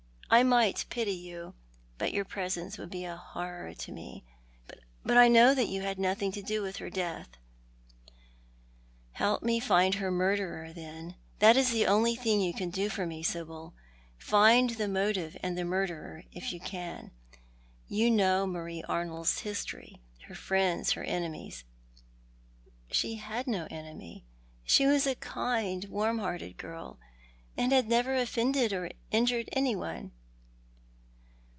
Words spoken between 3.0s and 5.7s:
a horror to me. But I know that